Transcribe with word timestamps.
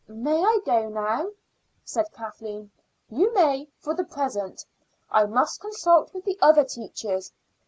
"May 0.07 0.41
I 0.43 0.57
go 0.65 0.89
now?" 0.89 1.29
said 1.85 2.11
Kathleen. 2.11 2.71
"You 3.11 3.31
may 3.35 3.67
for 3.77 3.93
the 3.93 4.03
present. 4.03 4.65
I 5.11 5.27
must 5.27 5.61
consult 5.61 6.11
with 6.11 6.25
the 6.25 6.39
other 6.41 6.63
teachers. 6.63 7.31